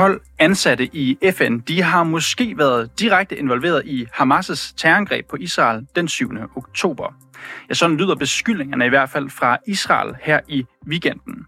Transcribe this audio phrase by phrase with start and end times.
[0.00, 5.86] 12 ansatte i FN, de har måske været direkte involveret i Hamas' terrorangreb på Israel
[5.96, 6.30] den 7.
[6.56, 7.14] oktober.
[7.68, 11.46] Ja, sådan lyder beskyldningerne i hvert fald fra Israel her i weekenden.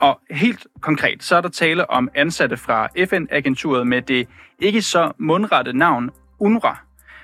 [0.00, 5.12] Og helt konkret, så er der tale om ansatte fra FN-agenturet med det ikke så
[5.18, 6.76] mundrette navn UNRWA.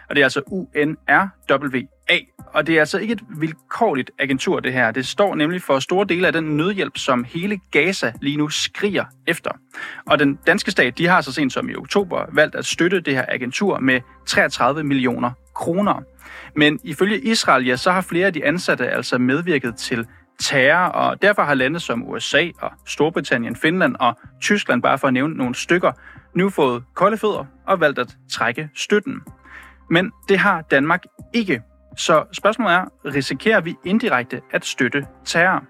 [0.09, 1.83] Og det er altså UNRWA.
[2.55, 4.91] Og det er altså ikke et vilkårligt agentur, det her.
[4.91, 9.05] Det står nemlig for store dele af den nødhjælp, som hele Gaza lige nu skriger
[9.27, 9.51] efter.
[10.07, 13.15] Og den danske stat, de har så sent som i oktober valgt at støtte det
[13.15, 16.03] her agentur med 33 millioner kroner.
[16.57, 20.07] Men ifølge Israel, ja, så har flere af de ansatte altså medvirket til
[20.41, 25.15] terror, og derfor har lande som USA og Storbritannien, Finland og Tyskland, bare for at
[25.15, 25.93] nævne nogle stykker,
[26.35, 29.21] nu fået kolde fødder og valgt at trække støtten.
[29.91, 31.03] Men det har Danmark
[31.35, 31.63] ikke.
[31.99, 35.65] Så spørgsmålet er, risikerer vi indirekte at støtte terror?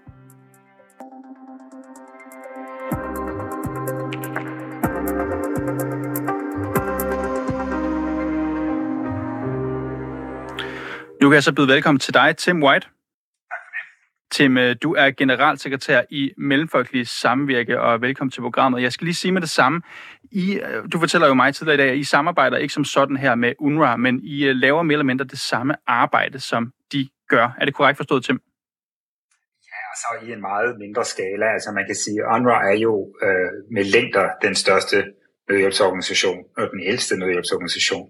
[11.21, 12.87] Nu kan jeg så byde velkommen til dig, Tim White.
[14.31, 18.81] Tim, øh, du er generalsekretær i Mellemfolkelig Samvirke, og velkommen til programmet.
[18.81, 19.81] Jeg skal lige sige med det samme.
[20.31, 23.17] I, øh, du fortæller jo mig tidligere i dag, at I samarbejder ikke som sådan
[23.17, 27.09] her med UNRWA, men I øh, laver mere eller mindre det samme arbejde, som de
[27.27, 27.55] gør.
[27.59, 28.41] Er det korrekt forstået, Tim?
[29.71, 31.53] Ja, så i en meget mindre skala.
[31.53, 34.97] Altså man kan sige, at UNRWA er jo øh, med længder den største
[35.49, 38.09] nødhjælpsorganisation, og den ældste nødhjælpsorganisation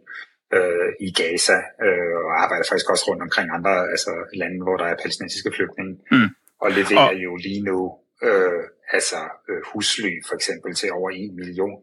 [0.53, 4.85] øh, i Gaza, øh, og arbejder faktisk også rundt omkring andre altså lande, hvor der
[4.85, 6.29] er palæstinensiske flygtninge, mm.
[6.63, 7.23] og leverer og...
[7.25, 7.77] jo lige nu
[8.23, 8.63] øh,
[8.97, 11.77] altså øh, husly for eksempel til over en million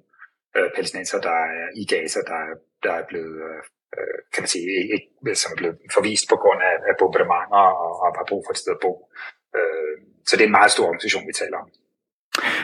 [0.57, 2.55] øh, palæstinenser, der er i Gaza, der er,
[2.85, 3.61] der er blevet øh,
[3.99, 7.93] øh kan man sige, ikke, som er blevet forvist på grund af, af bombardementer og,
[8.03, 8.93] og har brug for et sted at bo.
[9.59, 9.97] Øh,
[10.27, 11.69] så det er en meget stor organisation, vi taler om.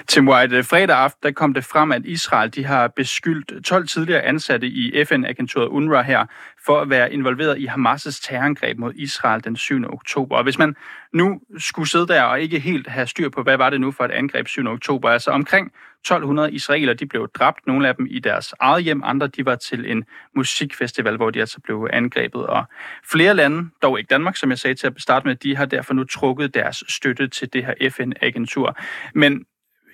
[0.08, 3.86] Tim White, øh, fredag aften der kom det frem, at Israel de har beskyldt 12
[3.86, 6.26] tidligere ansatte i FN-agenturet UNRWA her
[6.66, 9.84] for at være involveret i Hamas' terrorangreb mod Israel den 7.
[9.92, 10.36] oktober.
[10.36, 10.76] Og hvis man
[11.12, 14.04] nu skulle sidde der og ikke helt have styr på, hvad var det nu for
[14.04, 14.66] et angreb 7.
[14.66, 19.02] oktober, altså omkring 1200 israeler, de blev dræbt, nogle af dem i deres eget hjem,
[19.04, 20.04] andre de var til en
[20.36, 22.46] musikfestival, hvor de altså blev angrebet.
[22.46, 22.64] Og
[23.10, 25.94] flere lande, dog ikke Danmark, som jeg sagde til at starte med, de har derfor
[25.94, 28.78] nu trukket deres støtte til det her FN-agentur.
[29.14, 29.44] Men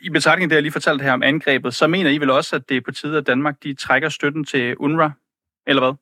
[0.03, 2.56] i betragtning af det, jeg lige fortalte her om angrebet, så mener I vel også,
[2.56, 5.10] at det er på tide, at Danmark de trækker støtten til UNRWA,
[5.66, 5.94] eller hvad?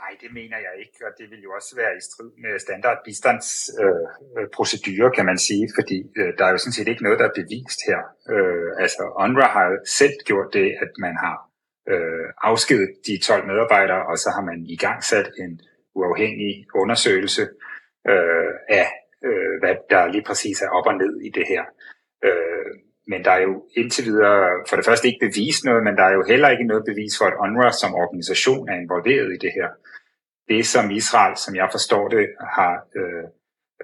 [0.00, 2.98] Nej, det mener jeg ikke, og det vil jo også være i strid med standard
[3.04, 7.26] bistandsprocedure, øh, kan man sige, fordi øh, der er jo sådan set ikke noget, der
[7.28, 8.00] er bevist her.
[8.34, 9.68] Øh, altså, UNRWA har
[10.00, 11.36] selv gjort det, at man har
[11.92, 15.60] øh, afskedet de 12 medarbejdere, og så har man i gang sat en
[15.94, 17.42] uafhængig undersøgelse
[18.12, 18.88] øh, af,
[19.26, 21.64] øh, hvad der lige præcis er op og ned i det her.
[22.28, 22.72] Øh,
[23.10, 26.14] men der er jo indtil videre for det første ikke bevist noget, men der er
[26.18, 29.68] jo heller ikke noget bevis for, at UNRWA som organisation er involveret i det her.
[30.48, 32.26] Det, som Israel, som jeg forstår det,
[32.56, 33.24] har øh,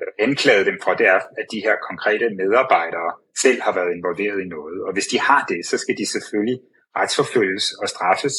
[0.01, 3.11] øh anklaget dem for, det er, at de her konkrete medarbejdere
[3.45, 4.79] selv har været involveret i noget.
[4.87, 6.59] Og hvis de har det, så skal de selvfølgelig
[6.99, 8.37] retsforfølges og straffes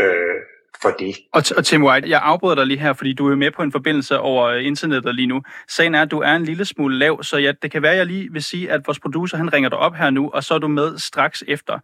[0.00, 0.38] øh,
[0.82, 1.16] for det.
[1.32, 3.72] Og, og Tim White, jeg afbryder dig lige her, fordi du er med på en
[3.72, 5.42] forbindelse over øh, internettet lige nu.
[5.68, 7.98] Sagen er, at du er en lille smule lav, så ja, det kan være, at
[7.98, 10.54] jeg lige vil sige, at vores producer han ringer dig op her nu, og så
[10.54, 11.78] er du med straks efter.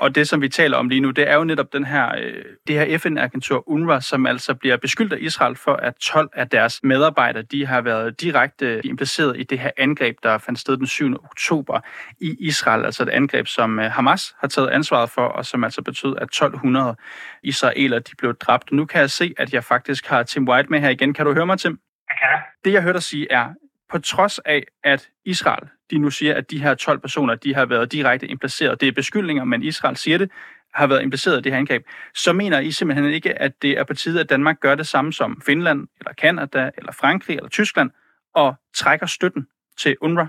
[0.00, 2.44] Og det, som vi taler om lige nu, det er jo netop den her, øh,
[2.66, 6.80] det her FN-agentur UNRWA, som altså bliver beskyldt af Israel for, at 12 af deres
[6.82, 11.14] medarbejdere, de har været direkte impliceret i det her angreb, der fandt sted den 7.
[11.24, 11.80] oktober
[12.20, 12.84] i Israel.
[12.84, 16.22] Altså et angreb, som øh, Hamas har taget ansvaret for, og som altså betød, at
[16.22, 16.96] 1200
[17.42, 18.72] israeler de blev dræbt.
[18.72, 21.14] Nu kan jeg se, at jeg faktisk har Tim White med her igen.
[21.14, 21.78] Kan du høre mig, Tim?
[22.08, 22.38] Jeg kan.
[22.64, 23.46] Det, jeg hørte dig sige, er,
[23.90, 27.66] på trods af, at Israel de nu siger, at de her 12 personer, de har
[27.66, 28.80] været direkte impliceret.
[28.80, 30.30] Det er beskyldninger, men Israel siger det,
[30.74, 31.82] har været impliceret i det her angreb.
[32.14, 35.12] Så mener I simpelthen ikke, at det er på tide, at Danmark gør det samme
[35.12, 37.90] som Finland, eller Kanada, eller Frankrig, eller Tyskland,
[38.34, 39.46] og trækker støtten
[39.80, 40.26] til UNRWA?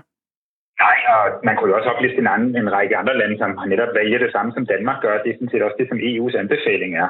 [0.84, 3.66] Nej, og man kunne jo også opliste en, anden, en række andre lande, som har
[3.66, 5.22] netop valgt det samme, som Danmark gør.
[5.22, 7.08] Det er sådan set også det, som EU's anbefaling er.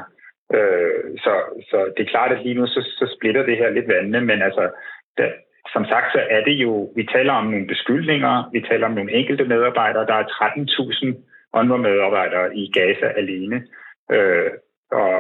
[0.56, 1.32] Øh, så,
[1.70, 4.42] så det er klart, at lige nu så, så splitter det her lidt vandene, men
[4.42, 4.70] altså,
[5.18, 5.28] der,
[5.72, 9.12] som sagt, så er det jo, vi taler om nogle beskyldninger, vi taler om nogle
[9.12, 10.06] enkelte medarbejdere.
[10.06, 11.16] Der er 13.000
[11.60, 13.66] andre medarbejdere i Gaza alene.
[14.12, 14.50] Øh,
[14.92, 15.14] og,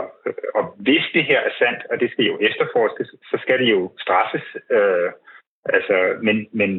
[0.54, 3.92] og hvis det her er sandt, og det skal jo efterforskes, så skal det jo
[4.04, 4.46] straffes.
[4.70, 5.10] Øh,
[5.64, 6.70] altså, men, men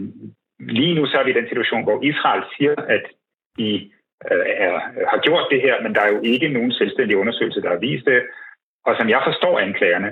[0.60, 3.06] lige nu så er vi i den situation, hvor Israel siger, at
[3.58, 3.92] de
[4.32, 4.74] øh, er,
[5.12, 8.06] har gjort det her, men der er jo ikke nogen selvstændig undersøgelse, der har vist
[8.06, 8.22] det.
[8.88, 10.10] Og som jeg forstår anklagerne,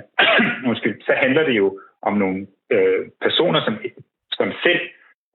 [1.08, 3.74] så handler det jo om nogle øh, personer, som,
[4.32, 4.80] som selv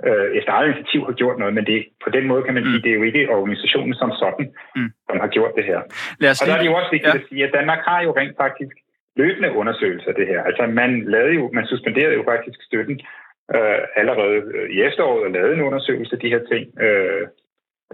[0.08, 2.70] øh, efter eget initiativ har gjort noget, men det, på den måde kan man mm.
[2.70, 4.46] sige, det er jo ikke organisationen som sådan,
[4.76, 4.90] mm.
[5.10, 5.80] som har gjort det her.
[6.20, 7.20] Lad os og der er det jo også vigtigt ja.
[7.20, 8.76] at sige, at Danmark har jo rent faktisk
[9.16, 10.44] løbende undersøgelser af det her.
[10.44, 13.00] Altså man, lavede jo, man suspenderede jo faktisk støtten
[13.56, 16.64] øh, allerede øh, i efteråret og lavede en undersøgelse af de her ting.
[16.86, 17.24] Øh,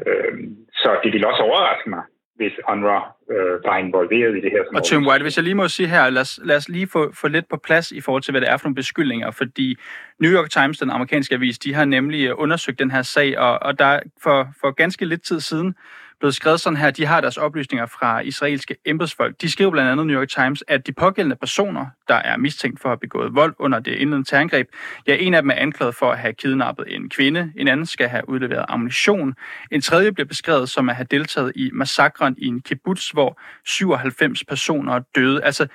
[0.06, 0.34] øh,
[0.82, 2.04] så det ville også overraske mig,
[2.36, 3.00] hvis UNRWA
[3.32, 4.64] øh, var involveret i det her.
[4.76, 7.14] og Tim White, hvis jeg lige må sige her, lad os, lad os lige få,
[7.14, 9.78] få lidt på plads i forhold til, hvad det er for nogle beskyldninger, fordi
[10.20, 13.80] New York Times, den amerikanske avis, de har nemlig undersøgt den her sag, og, og
[13.80, 15.76] der for, for ganske lidt tid siden
[16.20, 19.42] blevet skrevet sådan her, de har deres oplysninger fra israelske embedsfolk.
[19.42, 22.90] De skriver blandt andet New York Times, at de pågældende personer, der er mistænkt for
[22.90, 24.68] at have begået vold under det indledende terrorangreb,
[25.08, 28.08] ja, en af dem er anklaget for at have kidnappet en kvinde, en anden skal
[28.08, 29.34] have udleveret ammunition,
[29.72, 34.44] en tredje bliver beskrevet som at have deltaget i massakren i en kibbutz, hvor 97
[34.44, 35.44] personer døde.
[35.44, 35.68] Altså,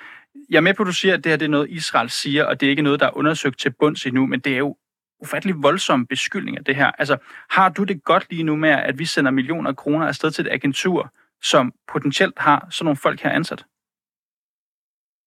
[0.50, 2.44] jeg er med på, at du siger, at det her det er noget, Israel siger,
[2.44, 4.76] og det er ikke noget, der er undersøgt til bunds endnu, men det er jo
[5.22, 6.90] ufattelig voldsomme beskyldninger, det her.
[6.98, 7.16] Altså,
[7.50, 10.52] har du det godt lige nu med, at vi sender millioner kroner afsted til et
[10.52, 11.12] agentur,
[11.42, 13.64] som potentielt har sådan nogle folk her ansat?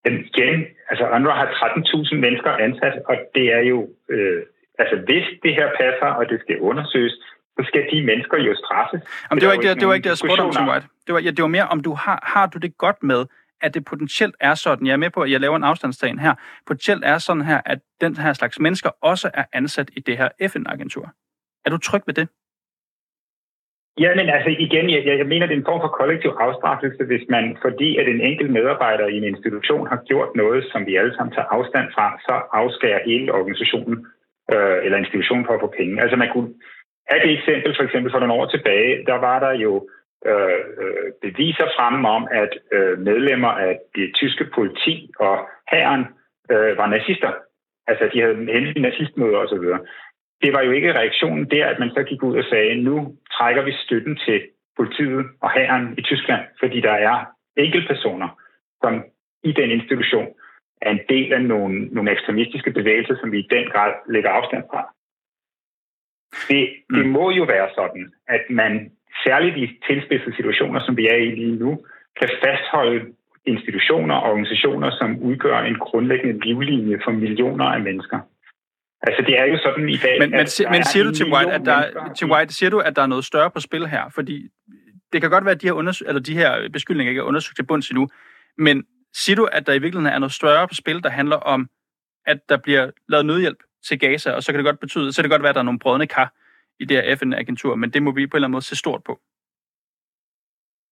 [0.05, 4.41] Men igen, altså UNRWA har 13.000 mennesker ansat, og det er jo, øh,
[4.79, 7.13] altså hvis det her passer, og det skal undersøges,
[7.57, 9.01] så skal de mennesker jo straffes.
[9.29, 10.81] Jamen, det, var ikke det, det var ikke det, jeg spurgte om.
[11.07, 13.25] Det var, ja, det var mere, om du har, har du det godt med,
[13.65, 16.33] at det potentielt er sådan, jeg er med på, at jeg laver en afstandstagen her,
[16.67, 20.29] potentielt er sådan her, at den her slags mennesker også er ansat i det her
[20.51, 21.05] FN-agentur.
[21.65, 22.27] Er du tryg ved det?
[24.03, 27.25] Ja, men altså igen, jeg, jeg mener, det er en form for kollektiv afstraffelse, hvis
[27.29, 31.15] man, fordi at en enkelt medarbejder i en institution har gjort noget, som vi alle
[31.15, 33.95] sammen tager afstand fra, så afskærer hele organisationen
[34.53, 36.01] øh, eller institutionen for at få penge.
[36.01, 36.53] Altså man kunne
[37.09, 39.71] have det eksempel, for eksempel for nogle år tilbage, der var der jo
[40.25, 46.05] Øh, øh, beviser frem om, at øh, medlemmer af det tyske politi og hæren
[46.51, 47.31] øh, var nazister.
[47.87, 49.65] Altså, de havde hændelige nazistmøder osv.
[50.43, 53.61] Det var jo ikke reaktionen der, at man så gik ud og sagde, nu trækker
[53.63, 54.41] vi støtten til
[54.77, 57.25] politiet og hæren i Tyskland, fordi der er
[57.57, 58.29] enkeltpersoner,
[58.81, 59.03] som
[59.43, 60.27] i den institution
[60.81, 64.63] er en del af nogle, nogle ekstremistiske bevægelser, som vi i den grad lægger afstand
[64.71, 64.93] fra.
[66.49, 67.11] Det, det mm.
[67.11, 68.91] må jo være sådan, at man
[69.25, 71.71] særligt i tilspidsede situationer, som vi er i lige nu,
[72.19, 72.99] kan fastholde
[73.45, 78.19] institutioner og organisationer, som udgør en grundlæggende livlinje for millioner af mennesker.
[79.07, 81.51] Altså det er jo sådan i dag, Men, men, at men siger du til White,
[81.51, 81.79] at der,
[82.17, 84.03] til White, siger du, at der er noget større på spil her?
[84.15, 84.47] Fordi
[85.13, 87.55] det kan godt være, at de her, undersøg, eller de her beskyldninger ikke er undersøgt
[87.55, 88.07] til bunds endnu,
[88.57, 88.83] men
[89.13, 91.69] siger du, at der i virkeligheden er noget større på spil, der handler om,
[92.25, 93.57] at der bliver lavet nødhjælp
[93.87, 95.61] til Gaza, og så kan det godt betyde, så kan det godt være, at der
[95.61, 96.33] er nogle brødne kar,
[96.79, 99.03] i det her FN-agentur, men det må vi på en eller anden måde se stort
[99.03, 99.19] på.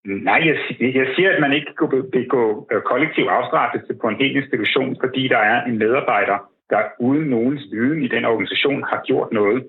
[0.06, 4.36] Nej, jeg, jeg siger, at man ikke kan begå øh, kollektiv afstraffelse på en hel
[4.36, 6.38] institution, fordi der er en medarbejder,
[6.70, 9.68] der uden nogens viden i den organisation har gjort noget.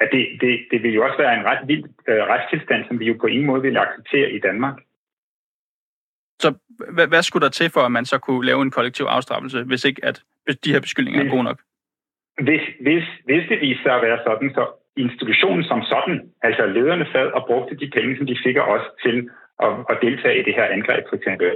[0.00, 3.04] At det, det, det vil jo også være en ret vild øh, retstilstand, som vi
[3.06, 4.76] jo på ingen måde vil acceptere i Danmark.
[6.40, 6.54] Så
[6.94, 9.84] hvad, hvad skulle der til for, at man så kunne lave en kollektiv afstraffelse, hvis
[9.84, 10.24] ikke at
[10.64, 11.60] de her beskyldninger er gode nok?
[12.42, 17.06] Hvis, hvis, hvis det viser sig at være sådan, så institutionen som sådan, altså lederne
[17.12, 19.30] sad og brugte de penge, som de fik af os til
[19.66, 21.50] at, at deltage i det her angreb, for eksempel,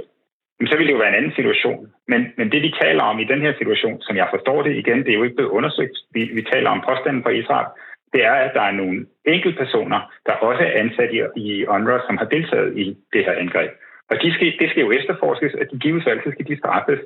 [0.65, 1.87] så ville det jo være en anden situation.
[2.07, 4.99] Men, men det, vi taler om i den her situation, som jeg forstår det igen,
[4.99, 5.97] det er jo ikke blevet undersøgt.
[6.11, 7.67] Vi, vi taler om påstanden fra Israel.
[8.13, 12.17] Det er, at der er nogle enkeltpersoner, der også er ansat i, i UNRWA, som
[12.17, 13.71] har deltaget i det her angreb.
[14.09, 16.99] Og de skal, det skal jo efterforskes, at de gives altid skal de straffes.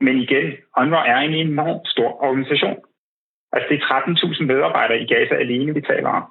[0.00, 2.78] Men igen, UNRWA er en enormt stor organisation.
[3.54, 3.86] Altså det er
[4.40, 6.24] 13.000 medarbejdere i Gaza alene, vi taler om.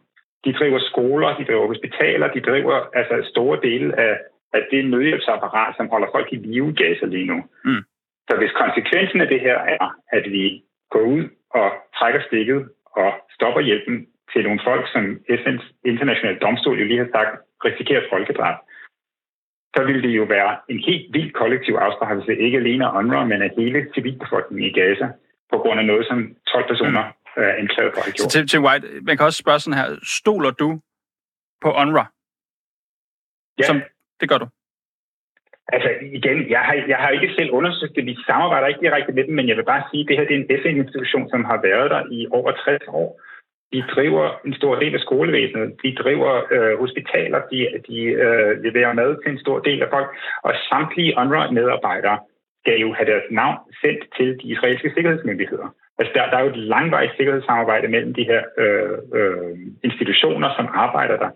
[0.46, 4.14] De driver skoler, de driver hospitaler, de driver altså store dele af,
[4.54, 7.38] af det nødhjælpsapparat, som holder folk i live i Gaza lige nu.
[7.66, 7.84] Mm.
[8.30, 9.88] Så hvis konsekvensen af det her er,
[10.18, 15.04] at vi går ud og trækker stikket og stopper hjælpen til nogle folk, som
[15.40, 17.32] FN's internationale domstol jo lige har sagt,
[17.66, 18.56] risikerer folkedrab,
[19.76, 23.42] så vil det jo være en helt vild kollektiv afstraffelse, ikke alene af UNRWA, men
[23.42, 25.08] af hele civilbefolkningen i Gaza
[25.52, 27.44] på grund af noget, som 12 personer mm.
[27.44, 28.30] er anklaget for at have gjort.
[28.30, 30.70] Til, til White, man kan også spørge sådan her, stoler du
[31.64, 32.06] på UNRWA?
[33.60, 33.64] Ja.
[33.64, 33.82] Som,
[34.20, 34.48] det gør du?
[35.68, 38.06] Altså igen, jeg har, jeg har ikke selv undersøgt det.
[38.06, 40.36] Vi samarbejder ikke direkte med dem, men jeg vil bare sige, at det her det
[40.36, 43.22] er en FN-institution, som har været der i over 60 år.
[43.74, 45.76] De driver en stor del af skolevæsenet.
[45.84, 47.40] De driver øh, hospitaler.
[47.52, 47.58] De,
[47.88, 50.10] de øh, leverer mad til en stor del af folk.
[50.44, 52.18] Og samtlige UNRWA-medarbejdere
[52.64, 55.68] skal jo have deres navn sendt til de israelske sikkerhedsmyndigheder.
[56.00, 60.68] Altså der, der er jo et langvejs sikkerhedssamarbejde mellem de her øh, øh, institutioner, som
[60.74, 61.30] arbejder der.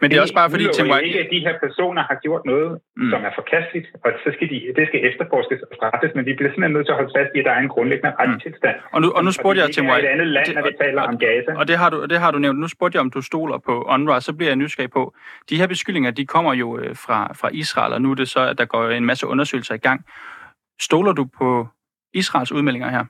[0.00, 1.06] Men det er også bare fordi, Tim White...
[1.08, 3.10] ikke, at de her personer har gjort noget, mm.
[3.12, 6.50] som er forkasteligt, og så skal de, det skal efterforskes og straffes, men vi bliver
[6.52, 8.76] simpelthen nødt til at holde fast i, at der er en grundlæggende retstilstand.
[8.80, 8.94] Mm.
[8.94, 10.02] Og nu, og nu spurgte jeg Tim White...
[10.02, 11.50] Det er et andet land, det, når vi taler og, om Gaza.
[11.60, 12.58] Og det har, du, det har du nævnt.
[12.64, 15.02] Nu spurgte jeg, om du stoler på UNRWA, så bliver jeg nysgerrig på.
[15.50, 18.40] De her beskyldninger, de kommer jo øh, fra, fra Israel, og nu er det så,
[18.50, 19.98] at der går en masse undersøgelser i gang.
[20.80, 21.48] Stoler du på
[22.14, 23.04] Israels udmeldinger her?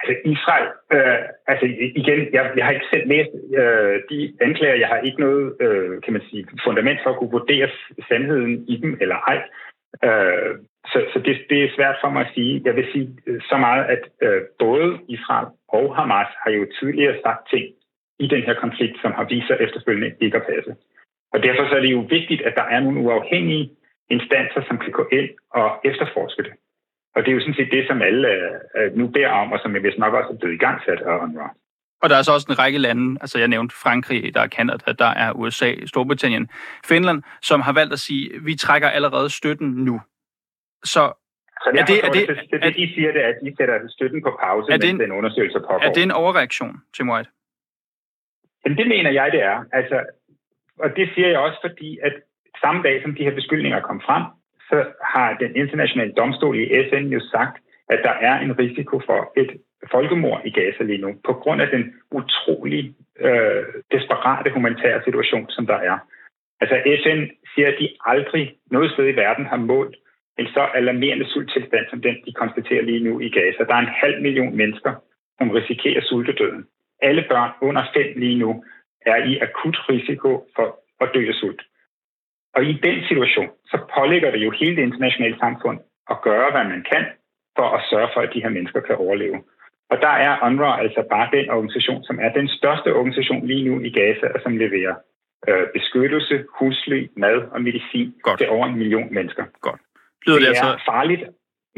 [0.00, 1.66] Altså Israel, øh, altså
[2.00, 6.02] igen, jeg, jeg har ikke selv læst øh, de anklager, jeg har ikke noget, øh,
[6.02, 7.68] kan man sige, fundament for at kunne vurdere
[8.08, 9.38] sandheden i dem eller ej.
[10.06, 10.54] Øh,
[10.92, 12.62] så så det, det er svært for mig at sige.
[12.64, 17.16] Jeg vil sige øh, så meget, at øh, både Israel og Hamas har jo tidligere
[17.24, 17.64] sagt ting
[18.18, 20.72] i den her konflikt, som har vist sig efterfølgende ikke at passe.
[21.32, 23.70] Og derfor så er det jo vigtigt, at der er nogle uafhængige
[24.10, 26.52] instanser, som kan gå ind og efterforske det.
[27.16, 28.28] Og det er jo sådan set det, som alle
[28.76, 31.00] øh, nu beder om, og som jeg vist nok også er blevet i gang sat
[31.00, 31.48] af UNRWA.
[32.02, 34.92] Og der er så også en række lande, altså jeg nævnte Frankrig, der er Kanada,
[34.92, 36.48] der er USA, Storbritannien,
[36.84, 40.00] Finland, som har valgt at sige, vi trækker allerede støtten nu.
[40.84, 41.12] Så
[41.64, 43.88] så er det, er det, det, det, det, de siger, det er, at de sætter
[43.88, 45.86] støtten på pause, er mens en, den undersøgelse pågår.
[45.86, 47.30] Er det en overreaktion, Tim White?
[48.64, 49.64] Jamen, det mener jeg, det er.
[49.72, 49.96] Altså,
[50.78, 52.14] og det siger jeg også, fordi at
[52.64, 54.24] samme dag, som de her beskyldninger kom frem,
[54.68, 54.76] så
[55.16, 57.56] har den internationale domstol i FN jo sagt,
[57.88, 59.50] at der er en risiko for et
[59.90, 65.66] folkemord i Gaza lige nu, på grund af den utrolig øh, desperate humanitære situation, som
[65.66, 65.98] der er.
[66.60, 67.20] Altså FN
[67.54, 69.96] siger, at de aldrig noget sted i verden har målt
[70.38, 73.64] en så alarmerende sulttilstand, som den, de konstaterer lige nu i Gaza.
[73.64, 74.92] Der er en halv million mennesker,
[75.38, 76.64] som risikerer sultedøden.
[77.02, 78.64] Alle børn under fem lige nu
[79.06, 80.68] er i akut risiko for
[81.00, 81.62] at dø af sult.
[82.56, 85.78] Og i den situation, så pålægger det jo hele det internationale samfund
[86.12, 87.04] at gøre, hvad man kan,
[87.56, 89.38] for at sørge for, at de her mennesker kan overleve.
[89.90, 93.74] Og der er UNRWA altså bare den organisation, som er den største organisation lige nu
[93.80, 94.94] i Gaza, og som leverer
[95.48, 98.38] øh, beskyttelse, husly, mad og medicin Godt.
[98.38, 99.44] til over en million mennesker.
[99.60, 99.80] Godt.
[100.26, 100.84] Lyder det, det er altså...
[100.92, 101.22] farligt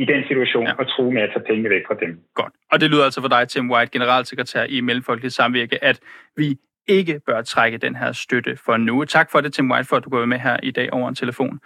[0.02, 0.72] i den situation ja.
[0.82, 2.20] at tro med at tage penge væk fra dem.
[2.34, 2.52] Godt.
[2.72, 6.00] Og det lyder altså for dig, Tim White, generalsekretær i Mellemfolkeligt Samvirke, at
[6.36, 6.58] vi
[6.88, 9.04] ikke bør trække den her støtte for nu.
[9.04, 11.14] Tak for det, Tim White, for at du går med her i dag over en
[11.14, 11.60] telefon.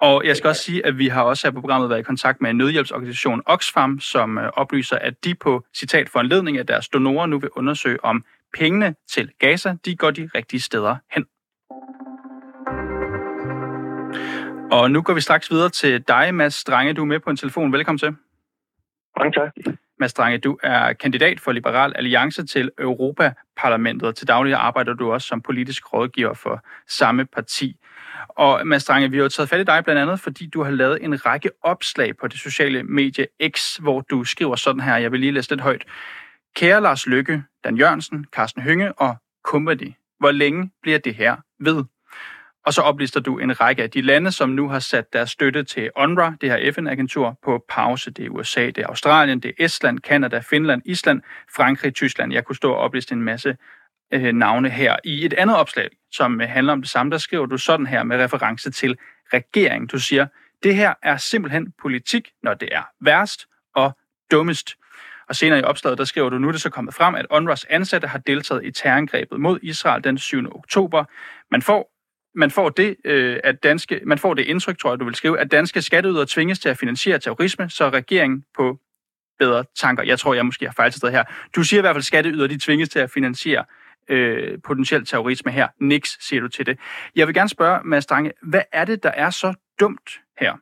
[0.00, 2.40] Og jeg skal også sige, at vi har også her på programmet været i kontakt
[2.40, 6.88] med nødhjælpsorganisationen Oxfam, som øh, oplyser, at de på citat for en ledning af deres
[6.88, 8.24] donorer nu vil undersøge, om
[8.54, 11.26] pengene til Gaza, de går de rigtige steder hen.
[14.72, 16.92] Og nu går vi straks videre til dig, Mads Strange.
[16.92, 17.72] Du er med på en telefon.
[17.72, 18.16] Velkommen til.
[19.18, 19.76] Mange tak.
[20.00, 24.16] Mads Strange, du er kandidat for Liberal Alliance til Europaparlamentet.
[24.16, 27.76] Til daglig arbejder du også som politisk rådgiver for samme parti.
[28.28, 30.70] Og Mads Strange, vi har jo taget fat i dig blandt andet, fordi du har
[30.70, 35.12] lavet en række opslag på det sociale medie X, hvor du skriver sådan her, jeg
[35.12, 35.84] vil lige læse lidt højt.
[36.56, 41.84] Kære Lars Lykke, Dan Jørgensen, Carsten Hynge og Company, hvor længe bliver det her ved?
[42.66, 45.64] Og så oplister du en række af de lande, som nu har sat deres støtte
[45.64, 48.10] til UNRWA, det her FN-agentur, på pause.
[48.10, 51.22] Det er USA, det er Australien, det er Estland, Kanada, Finland, Island,
[51.56, 52.32] Frankrig, Tyskland.
[52.32, 53.56] Jeg kunne stå og opliste en masse
[54.12, 54.96] øh, navne her.
[55.04, 58.02] I et andet opslag, som øh, handler om det samme, der skriver du sådan her
[58.02, 58.98] med reference til
[59.32, 59.86] regeringen.
[59.86, 60.26] Du siger,
[60.62, 63.96] det her er simpelthen politik, når det er værst og
[64.30, 64.74] dummest.
[65.28, 67.64] Og senere i opslaget, der skriver du, nu er det så kommet frem, at UNRWA's
[67.70, 70.56] ansatte har deltaget i terrorangrebet mod Israel den 7.
[70.56, 71.04] oktober.
[71.50, 71.95] Man får
[72.36, 75.38] man får det, øh, at danske, man får det indtryk, tror jeg, du vil skrive,
[75.40, 78.78] at danske skatteydere tvinges til at finansiere terrorisme, så regeringen på
[79.38, 80.02] bedre tanker.
[80.02, 81.24] Jeg tror, jeg måske har fejlciteret her.
[81.56, 83.64] Du siger i hvert fald, at skatteydere de tvinges til at finansiere
[84.08, 85.68] øh, potentiel terrorisme her.
[85.80, 86.78] Niks, siger du til det.
[87.16, 90.52] Jeg vil gerne spørge, Mads Stange, hvad er det, der er så dumt her?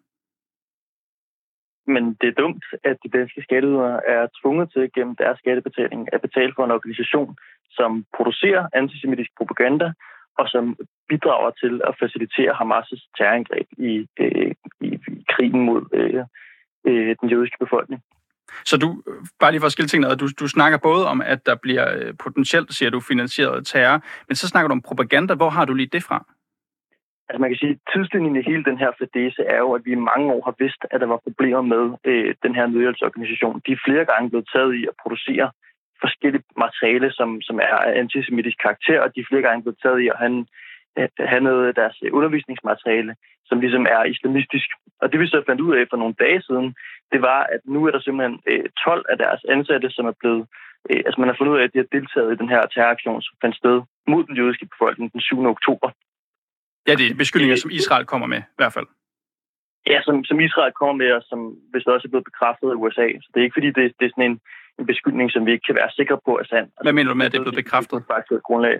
[1.86, 6.20] Men det er dumt, at de danske skatteydere er tvunget til gennem deres skattebetaling at
[6.20, 7.36] betale for en organisation,
[7.70, 9.92] som producerer antisemitisk propaganda,
[10.38, 10.76] og som
[11.08, 14.88] bidrager til at facilitere Hamas' terrorangreb i, øh, i,
[15.18, 16.24] i krigen mod øh,
[16.88, 18.02] øh, den jødiske befolkning.
[18.64, 19.02] Så du,
[19.40, 22.14] bare lige for at skille tingene du, du snakker både om, at der bliver øh,
[22.24, 25.34] potentielt, siger du, finansieret terror, men så snakker du om propaganda.
[25.34, 26.18] Hvor har du lige det fra?
[27.28, 29.92] Altså man kan sige, at tidslinjen i hele den her fadese er jo, at vi
[29.92, 33.62] i mange år har vidst, at der var problemer med øh, den her nødhjælpsorganisation.
[33.66, 35.50] De er flere gange blevet taget i at producere
[36.04, 40.08] forskellige materiale, som, som er antisemitisk karakter, og de er flere gange blevet taget i
[40.12, 40.46] at have,
[41.32, 43.12] have noget af deres undervisningsmateriale,
[43.48, 44.68] som ligesom er islamistisk.
[45.02, 46.68] Og det vi så fandt ud af for nogle dage siden,
[47.12, 48.36] det var, at nu er der simpelthen
[48.84, 50.44] 12 af deres ansatte, som er blevet
[50.90, 53.34] altså man har fundet ud af, at de har deltaget i den her terroraktion, som
[53.42, 53.76] fandt sted
[54.12, 55.46] mod den jødiske befolkning den 7.
[55.56, 55.88] oktober.
[56.88, 58.86] Ja, det er beskyldninger, som Israel kommer med, i hvert fald.
[59.92, 63.06] Ja, som, som Israel kommer med, og som hvis også er blevet bekræftet af USA.
[63.22, 64.40] Så det er ikke fordi, det, det er sådan en,
[64.78, 66.66] en beskyldning, som vi ikke kan være sikre på er sand.
[66.82, 67.98] Hvad mener du med, at det er blevet bekræftet?
[68.16, 68.76] Faktisk grundlag.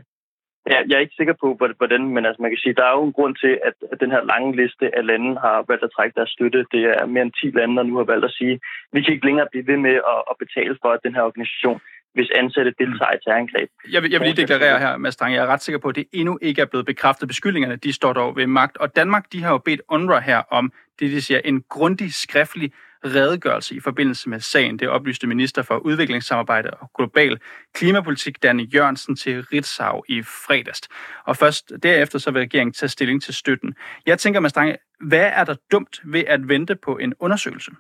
[0.73, 1.49] Ja, jeg er ikke sikker på,
[1.79, 4.11] hvordan, men altså, man kan sige, der er jo en grund til, at, at den
[4.15, 6.67] her lange liste af lande har valgt at trække deres støtte.
[6.75, 8.55] Det er mere end 10 lande, der nu har valgt at sige,
[8.93, 11.81] vi kan ikke længere blive ved med at, at betale for, at den her organisation
[12.15, 13.69] hvis ansatte deltager i terrorangreb.
[13.93, 15.97] Jeg vil, jeg vil lige deklarere her, Mads Strang, jeg er ret sikker på, at
[15.97, 17.29] det endnu ikke er blevet bekræftet.
[17.29, 18.77] Beskyldningerne, de står dog ved magt.
[18.77, 22.73] Og Danmark, de har jo bedt UNRWA her om, det de siger, en grundig skriftlig
[23.05, 24.79] redegørelse i forbindelse med sagen.
[24.79, 27.41] Det oplyste minister for udviklingssamarbejde og global
[27.75, 30.89] klimapolitik, Danne Jørgensen, til Ritzau i fredags.
[31.25, 33.75] Og først derefter så vil regeringen tage stilling til støtten.
[34.07, 37.71] Jeg tænker, Mads Strange, hvad er der dumt ved at vente på en undersøgelse?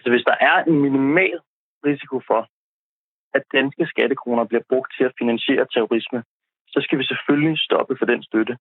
[0.00, 1.38] Så hvis der er en minimal
[1.86, 2.48] risiko for,
[3.34, 6.24] at danske skattekroner bliver brugt til at finansiere terrorisme,
[6.68, 8.58] så skal vi selvfølgelig stoppe for den støtte.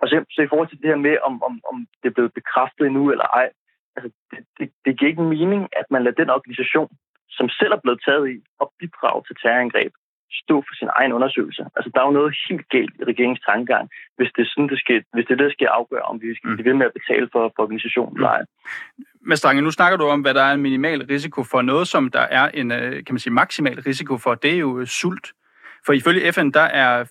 [0.00, 2.34] Og så, så i forhold til det her med, om, om, om det er blevet
[2.34, 3.48] bekræftet endnu eller ej,
[3.96, 6.90] altså det, det, det giver ikke mening, at man lader den organisation,
[7.36, 9.92] som selv er blevet taget i og bidrage til terrorangreb,
[10.42, 11.62] stå for sin egen undersøgelse.
[11.76, 13.84] Altså, der er jo noget helt galt i regeringens tankegang,
[14.16, 16.34] hvis det er, sådan, det skal, hvis det, er det, der skal afgøre, om vi
[16.34, 16.56] skal mm.
[16.56, 18.42] blive ved med at betale for, for organisationen eller ej.
[19.28, 21.62] Men Strange, nu snakker du om, hvad der er en minimal risiko for.
[21.62, 24.80] Noget, som der er en øh, kan man sige, maksimal risiko for, det er jo
[24.80, 25.26] øh, sult.
[25.86, 27.04] For ifølge FN, der er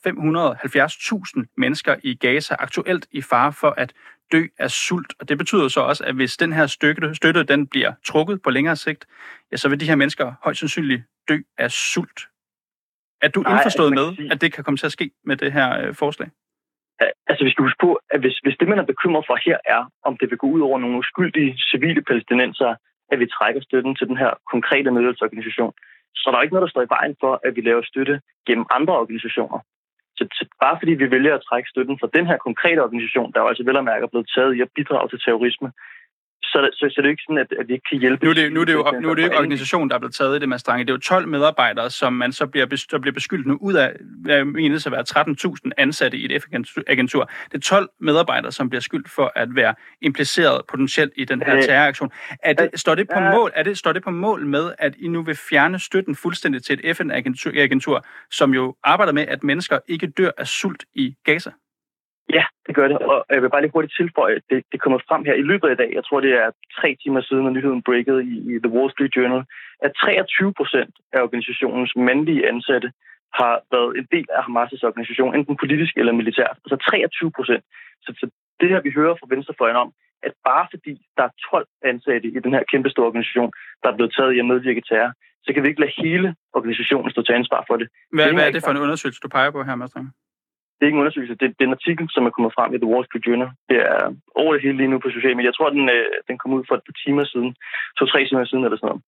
[1.37, 3.93] 570.000 mennesker i Gaza aktuelt i fare for at
[4.33, 5.11] dø af sult.
[5.19, 8.49] Og det betyder så også, at hvis den her støtte, støtte den bliver trukket på
[8.49, 9.01] længere sigt,
[9.51, 12.19] ja, så vil de her mennesker højst sandsynligt dø af sult.
[13.21, 15.51] Er du Nej, indforstået altså, med, at det kan komme til at ske med det
[15.57, 16.29] her øh, forslag?
[17.29, 19.81] Altså, vi skal huske på, at hvis, hvis det, man er bekymret for her, er,
[20.07, 22.75] om det vil gå ud over nogle uskyldige civile palæstinenser,
[23.11, 25.73] at vi trækker støtten til den her konkrete nødhjælpsorganisation,
[26.15, 28.65] så der er ikke noget, der står i vejen for, at vi laver støtte gennem
[28.77, 29.59] andre organisationer.
[30.17, 33.39] Så, så bare fordi vi vælger at trække støtten fra den her konkrete organisation, der
[33.41, 35.69] jo altså vel og mærke blevet taget i at bidrage til terrorisme,
[36.43, 38.25] så, så, så det er ikke sådan, at, at vi ikke kan hjælpe.
[38.25, 40.15] Nu er det, nu er det jo nu er det ikke organisationen, der er blevet
[40.15, 40.83] taget i det, med Strange.
[40.83, 43.93] Det er jo 12 medarbejdere, som man så bliver, der bliver beskyldt nu ud af,
[44.21, 45.03] hvad menes at være
[45.65, 47.29] 13.000 ansatte i et F-agentur.
[47.51, 51.55] Det er 12 medarbejdere, som bliver skyldt for at være impliceret potentielt i den her
[51.55, 52.11] øh, terroraktion.
[52.43, 55.07] Er det, står, det på mål, er det, står det på mål med, at I
[55.07, 60.07] nu vil fjerne støtten fuldstændig til et FN-agentur, som jo arbejder med, at mennesker ikke
[60.07, 61.51] dør af sult i Gaza?
[62.39, 62.97] Ja, det gør det.
[63.11, 65.67] Og jeg vil bare lige hurtigt tilføje, at det, det kommer frem her i løbet
[65.67, 65.91] af i dag.
[65.97, 66.47] Jeg tror, det er
[66.79, 69.43] tre timer siden, når nyheden breakede i, i The Wall Street Journal,
[69.85, 72.89] at 23 procent af organisationens mandlige ansatte
[73.39, 76.57] har været en del af Hamas' organisation, enten politisk eller militært.
[76.63, 77.63] Altså 23 procent.
[78.05, 78.25] Så, så
[78.59, 79.89] det her, vi hører fra venstrefløjen om,
[80.27, 83.51] at bare fordi der er 12 ansatte i den her kæmpe store organisation,
[83.83, 85.11] der er blevet taget i at medvirke terror,
[85.45, 87.87] så kan vi ikke lade hele organisationen stå til ansvar for det.
[88.11, 89.95] Hvad, det hvad er det for en undersøgelse, du peger på her, Mads
[90.75, 92.81] det er ikke en undersøgelse, det, det er en artikel, som er kommet frem i
[92.81, 93.51] The Wall Street Journal.
[93.69, 94.01] Det er
[94.41, 95.51] over det hele lige nu på sociale medier.
[95.51, 97.51] Jeg tror, den, øh, den kom ud for et par timer siden,
[97.97, 99.03] to-tre timer siden eller sådan noget.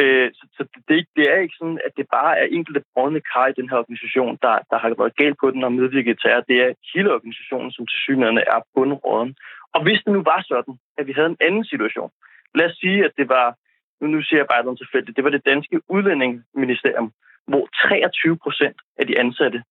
[0.00, 3.46] Øh, så så det, det er ikke sådan, at det bare er enkelte brødne kar
[3.46, 6.44] i den her organisation, der, der har været galt på den og medvirket til at
[6.48, 9.30] Det er hele organisationen, som til synligheden er bundråden.
[9.74, 12.10] Og hvis det nu var sådan, at vi havde en anden situation,
[12.54, 13.46] lad os sige, at det var,
[14.00, 17.12] nu, nu siger jeg bare noget tilfældigt, det var det danske udlændingeministerium,
[17.50, 19.62] hvor 23 procent af de ansatte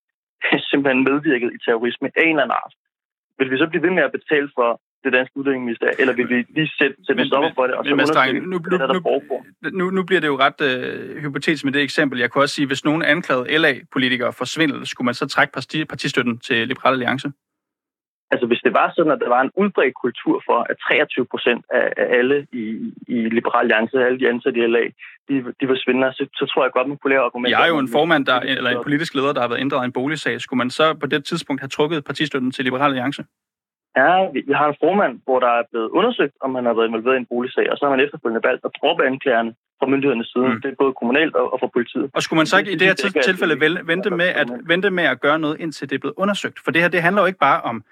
[0.69, 2.73] simpelthen medvirket i terrorisme af en eller anden art.
[3.39, 4.69] Vil vi så blive ved med at betale for
[5.03, 7.95] det danske udlændingeministerium, eller vil vi lige sætte, sætte en stopper for det, og så
[7.95, 11.73] men, undersøge, nu, nu, hvad der nu, nu bliver det jo ret øh, hypotetisk med
[11.73, 12.19] det eksempel.
[12.19, 15.85] Jeg kunne også sige, hvis nogen anklagede LA-politikere for svindel, skulle man så trække parti,
[15.85, 17.31] partistøtten til Liberal Alliance?
[18.33, 21.65] Altså hvis det var sådan, at der var en udbredt kultur for, at 23 procent
[21.79, 21.87] af,
[22.19, 22.65] alle i,
[23.07, 24.83] i Liberal Alliance, alle de ansatte i LA,
[25.29, 27.57] de, de var svindlere, så, så tror jeg godt, man kunne lave argumenter.
[27.57, 29.89] Jeg er jo en formand, der, eller en politisk leder, der har været inddraget i
[29.91, 30.41] en boligsag.
[30.41, 33.23] Skulle man så på det tidspunkt have trukket partistøtten til Liberal Alliance?
[33.97, 36.87] Ja, vi, vi har en formand, hvor der er blevet undersøgt, om han har været
[36.87, 40.27] involveret i en boligsag, og så har man efterfølgende valgt at droppe anklagerne fra myndighedernes
[40.33, 40.47] side.
[40.47, 40.61] Mm.
[40.61, 42.09] Det er både kommunalt og, og fra politiet.
[42.15, 43.55] Og skulle man så ikke i det her tilfælde
[43.91, 46.57] vente med, at, vente med at gøre noget, indtil det er blevet undersøgt?
[46.63, 47.83] For det her, det handler jo ikke bare om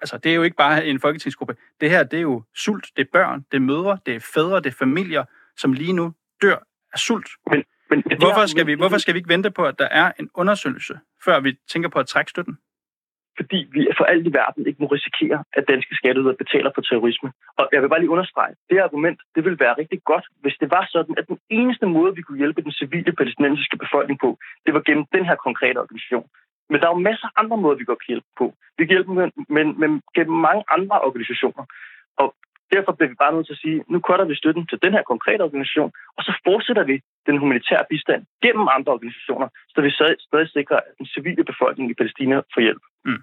[0.00, 1.56] altså, det er jo ikke bare en folketingsgruppe.
[1.80, 4.56] Det her, det er jo sult, det er børn, det er mødre, det er fædre,
[4.56, 5.24] det er familier,
[5.56, 6.56] som lige nu dør
[6.92, 7.28] af sult.
[7.50, 10.30] Men, men, hvorfor, skal vi, hvorfor skal vi ikke vente på, at der er en
[10.34, 12.58] undersøgelse, før vi tænker på at trække støtten?
[13.38, 17.32] Fordi vi for alt i verden ikke må risikere, at danske skatteydere betaler for terrorisme.
[17.58, 20.70] Og jeg vil bare lige understrege, det argument, det vil være rigtig godt, hvis det
[20.70, 24.74] var sådan, at den eneste måde, vi kunne hjælpe den civile palæstinensiske befolkning på, det
[24.74, 26.28] var gennem den her konkrete organisation.
[26.70, 28.46] Men der er jo masser af andre måder, vi kan hjælpe på.
[28.78, 31.64] Vi kan hjælpe med, med, med, gennem mange andre organisationer.
[32.20, 32.28] Og
[32.74, 35.02] derfor bliver vi bare nødt til at sige, nu cutter vi støtten til den her
[35.12, 36.96] konkrete organisation, og så fortsætter vi
[37.26, 39.90] den humanitære bistand gennem andre organisationer, så vi
[40.28, 42.82] stadig sikrer, at den civile befolkning i Palæstina får hjælp.
[43.04, 43.22] Mm.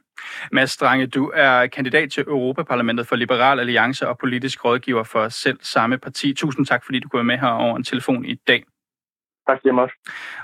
[0.52, 5.60] Mads Strange, du er kandidat til Europaparlamentet for Liberal Alliance og politisk rådgiver for selv
[5.62, 6.34] samme parti.
[6.34, 8.64] Tusind tak, fordi du kunne være med her over en telefon i dag.
[9.48, 9.92] Tak for det,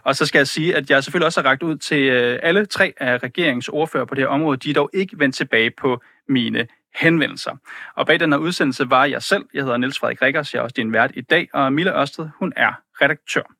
[0.03, 2.65] Og så skal jeg sige, at jeg selvfølgelig også har ragt ud til øh, alle
[2.65, 4.57] tre af regeringsordfører på det her område.
[4.57, 7.55] De er dog ikke vendt tilbage på mine henvendelser.
[7.95, 9.45] Og bag den her udsendelse var jeg selv.
[9.53, 10.53] Jeg hedder Niels Frederik Rikkers.
[10.53, 11.49] Jeg er også din vært i dag.
[11.53, 13.57] Og Mille Ørsted, hun er redaktør.